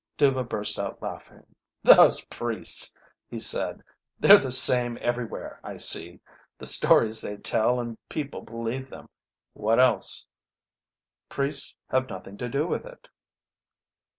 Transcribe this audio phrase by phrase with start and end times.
[0.17, 1.45] Dhuva burst out laughing.
[1.83, 2.97] "Those priests,"
[3.29, 3.83] he said.
[4.19, 6.21] "They're the same everywhere, I see.
[6.57, 9.09] The stories they tell, and people believe them.
[9.53, 10.25] What else?"
[11.29, 13.09] "Priests have nothing to do with it."